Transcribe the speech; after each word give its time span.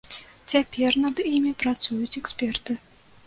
Цяпер 0.53 0.95
над 1.03 1.21
імі 1.35 1.51
працуюць 1.63 2.17
эксперты. 2.21 2.79